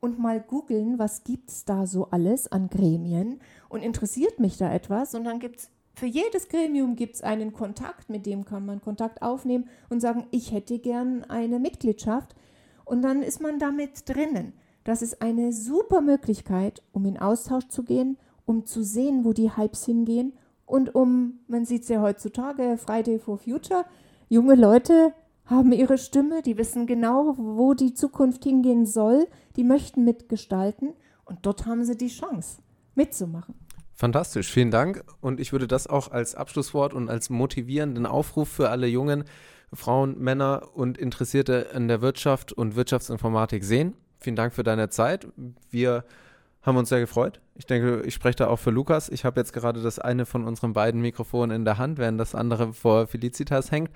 [0.00, 4.70] und mal googeln, was gibt es da so alles an Gremien und interessiert mich da
[4.70, 5.14] etwas.
[5.14, 8.82] Und dann gibt es für jedes Gremium gibt es einen Kontakt, mit dem kann man
[8.82, 12.34] Kontakt aufnehmen und sagen, ich hätte gern eine Mitgliedschaft
[12.90, 14.52] und dann ist man damit drinnen.
[14.82, 19.56] Das ist eine super Möglichkeit, um in Austausch zu gehen, um zu sehen, wo die
[19.56, 20.32] Hypes hingehen
[20.66, 23.84] und um, man sieht es ja heutzutage, Friday for Future,
[24.28, 25.14] junge Leute
[25.44, 31.46] haben ihre Stimme, die wissen genau, wo die Zukunft hingehen soll, die möchten mitgestalten und
[31.46, 32.60] dort haben sie die Chance,
[32.96, 33.54] mitzumachen.
[34.00, 35.04] Fantastisch, vielen Dank.
[35.20, 39.24] Und ich würde das auch als Abschlusswort und als motivierenden Aufruf für alle jungen
[39.74, 43.92] Frauen, Männer und Interessierte in der Wirtschaft und Wirtschaftsinformatik sehen.
[44.18, 45.28] Vielen Dank für deine Zeit.
[45.68, 46.06] Wir
[46.62, 47.42] haben uns sehr gefreut.
[47.56, 49.10] Ich denke, ich spreche da auch für Lukas.
[49.10, 52.34] Ich habe jetzt gerade das eine von unseren beiden Mikrofonen in der Hand, während das
[52.34, 53.90] andere vor Felicitas hängt.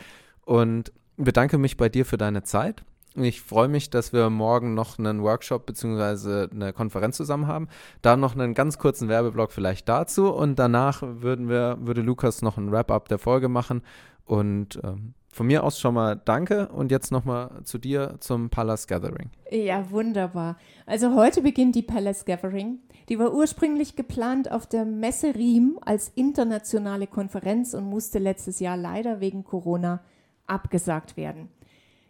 [0.44, 2.84] Und bedanke mich bei dir für deine Zeit.
[3.16, 6.48] Ich freue mich, dass wir morgen noch einen Workshop bzw.
[6.50, 7.68] eine Konferenz zusammen haben.
[8.02, 12.58] Da noch einen ganz kurzen Werbeblock vielleicht dazu und danach würden wir, würde Lukas noch
[12.58, 13.82] ein Wrap-up der Folge machen.
[14.24, 18.86] Und ähm, von mir aus schon mal danke und jetzt nochmal zu dir zum Palace
[18.86, 19.30] Gathering.
[19.50, 20.56] Ja, wunderbar.
[20.86, 22.78] Also heute beginnt die Palace Gathering.
[23.08, 28.76] Die war ursprünglich geplant auf der Messe Riem als internationale Konferenz und musste letztes Jahr
[28.76, 30.00] leider wegen Corona
[30.46, 31.48] abgesagt werden.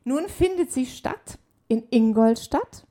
[0.05, 2.87] Nun findet sie statt in Ingolstadt,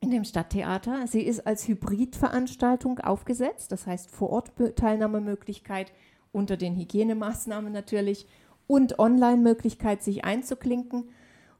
[0.00, 1.06] in dem Stadttheater.
[1.06, 5.92] Sie ist als Hybridveranstaltung aufgesetzt, das heißt vor Ort Teilnahmemöglichkeit
[6.32, 8.26] unter den Hygienemaßnahmen natürlich
[8.66, 11.08] und Online-Möglichkeit, sich einzuklinken.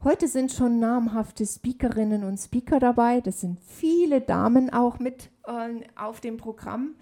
[0.03, 3.21] Heute sind schon namhafte Speakerinnen und Speaker dabei.
[3.21, 6.95] Das sind viele Damen auch mit äh, auf dem Programm.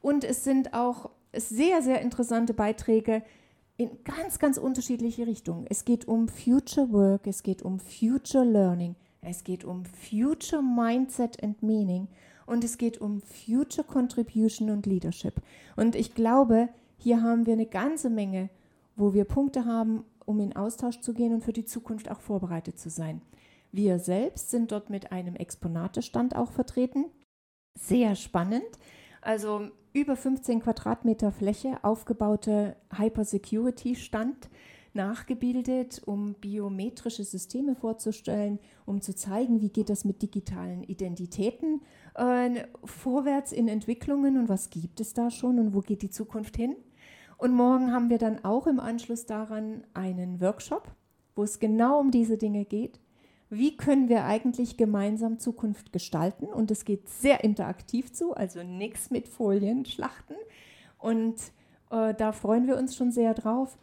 [0.00, 3.22] Und es sind auch sehr, sehr interessante Beiträge
[3.82, 5.66] in ganz, ganz unterschiedliche Richtungen.
[5.68, 11.42] Es geht um Future Work, es geht um Future Learning, es geht um Future Mindset
[11.42, 12.08] and Meaning
[12.46, 15.34] und es geht um Future Contribution und Leadership.
[15.76, 18.50] Und ich glaube, hier haben wir eine ganze Menge,
[18.96, 22.78] wo wir Punkte haben, um in Austausch zu gehen und für die Zukunft auch vorbereitet
[22.78, 23.22] zu sein.
[23.72, 27.06] Wir selbst sind dort mit einem Exponatestand auch vertreten.
[27.78, 28.62] Sehr spannend.
[29.22, 34.48] Also über 15 Quadratmeter Fläche aufgebaute Hyper-Security-Stand
[34.94, 41.80] nachgebildet, um biometrische Systeme vorzustellen, um zu zeigen, wie geht das mit digitalen Identitäten
[42.14, 46.56] äh, vorwärts in Entwicklungen und was gibt es da schon und wo geht die Zukunft
[46.56, 46.76] hin.
[47.38, 50.94] Und morgen haben wir dann auch im Anschluss daran einen Workshop,
[51.34, 53.00] wo es genau um diese Dinge geht
[53.52, 56.46] wie können wir eigentlich gemeinsam Zukunft gestalten.
[56.46, 60.34] Und es geht sehr interaktiv zu, also nichts mit Folien schlachten.
[60.96, 61.36] Und
[61.90, 63.76] äh, da freuen wir uns schon sehr drauf.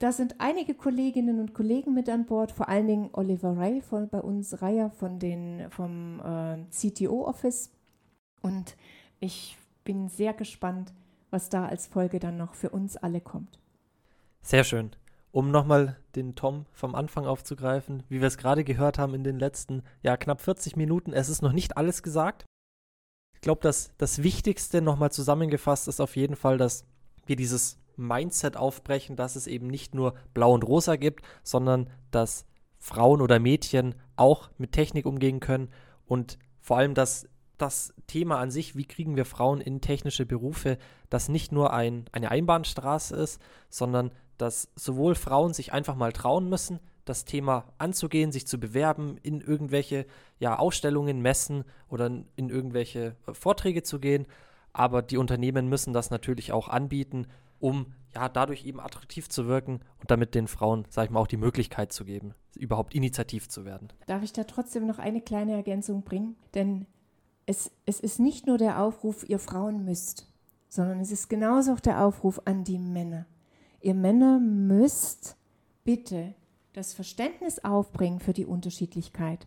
[0.00, 4.08] Da sind einige Kolleginnen und Kollegen mit an Bord, vor allen Dingen Oliver Ray von
[4.08, 7.70] bei uns, Reiher von den, vom äh, CTO-Office.
[8.42, 8.76] Und
[9.20, 10.92] ich bin sehr gespannt,
[11.30, 13.60] was da als Folge dann noch für uns alle kommt.
[14.42, 14.90] Sehr schön
[15.32, 19.38] um nochmal den Tom vom Anfang aufzugreifen, wie wir es gerade gehört haben in den
[19.38, 22.44] letzten, ja, knapp 40 Minuten, es ist noch nicht alles gesagt.
[23.34, 26.84] Ich glaube, dass das Wichtigste nochmal zusammengefasst ist auf jeden Fall, dass
[27.26, 32.44] wir dieses Mindset aufbrechen, dass es eben nicht nur blau und rosa gibt, sondern dass
[32.78, 35.68] Frauen oder Mädchen auch mit Technik umgehen können
[36.06, 40.78] und vor allem, dass das Thema an sich, wie kriegen wir Frauen in technische Berufe,
[41.10, 46.48] das nicht nur ein, eine Einbahnstraße ist, sondern dass sowohl Frauen sich einfach mal trauen
[46.48, 50.06] müssen, das Thema anzugehen, sich zu bewerben, in irgendwelche
[50.38, 54.26] ja, Ausstellungen, Messen oder in irgendwelche äh, Vorträge zu gehen.
[54.72, 57.26] Aber die Unternehmen müssen das natürlich auch anbieten,
[57.58, 61.26] um ja dadurch eben attraktiv zu wirken und damit den Frauen, sag ich mal, auch
[61.26, 63.88] die Möglichkeit zu geben, überhaupt initiativ zu werden.
[64.06, 66.36] Darf ich da trotzdem noch eine kleine Ergänzung bringen?
[66.54, 66.86] Denn
[67.46, 70.32] es, es ist nicht nur der Aufruf, ihr Frauen müsst,
[70.68, 73.26] sondern es ist genauso auch der Aufruf an die Männer
[73.80, 75.36] ihr Männer müsst
[75.84, 76.34] bitte
[76.72, 79.46] das Verständnis aufbringen für die Unterschiedlichkeit,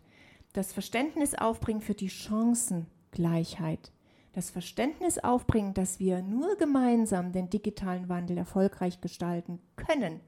[0.52, 3.92] das Verständnis aufbringen für die Chancengleichheit,
[4.32, 10.20] das Verständnis aufbringen, dass wir nur gemeinsam den digitalen Wandel erfolgreich gestalten können.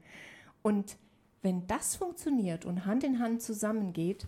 [0.63, 0.97] Und
[1.41, 4.27] wenn das funktioniert und Hand in Hand zusammengeht,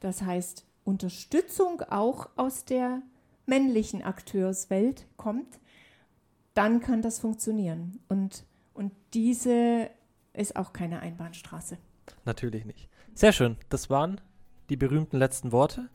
[0.00, 3.02] das heißt Unterstützung auch aus der
[3.46, 5.58] männlichen Akteurswelt kommt,
[6.54, 8.00] dann kann das funktionieren.
[8.08, 8.44] Und
[8.78, 9.90] und diese
[10.32, 11.78] ist auch keine Einbahnstraße.
[12.24, 12.88] Natürlich nicht.
[13.12, 13.56] Sehr schön.
[13.68, 14.20] Das waren
[14.70, 15.88] die berühmten letzten Worte.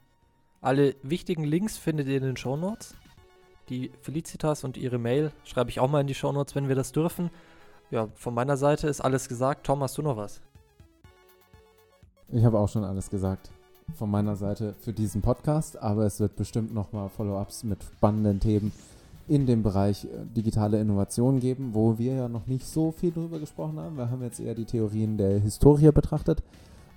[0.59, 2.95] Alle wichtigen Links findet ihr in den Shownotes.
[3.69, 6.91] Die Felicitas und ihre Mail schreibe ich auch mal in die Shownotes, wenn wir das
[6.91, 7.29] dürfen.
[7.89, 9.65] Ja, von meiner Seite ist alles gesagt.
[9.65, 10.41] Tom, hast du noch was?
[12.33, 13.49] Ich habe auch schon alles gesagt
[13.95, 18.73] von meiner Seite für diesen Podcast, aber es wird bestimmt nochmal Follow-ups mit spannenden Themen
[19.27, 23.39] in dem Bereich äh, digitale Innovation geben, wo wir ja noch nicht so viel drüber
[23.39, 23.97] gesprochen haben.
[23.97, 26.43] Wir haben jetzt eher die Theorien der Historie betrachtet.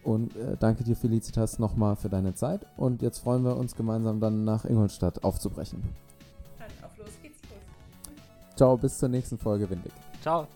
[0.03, 2.64] Und äh, danke dir, Felicitas, nochmal für deine Zeit.
[2.77, 5.83] Und jetzt freuen wir uns gemeinsam dann nach Ingolstadt aufzubrechen.
[6.59, 7.37] Dann auf los geht's.
[8.55, 9.93] Ciao, bis zur nächsten Folge, Windig.
[10.22, 10.47] Ciao.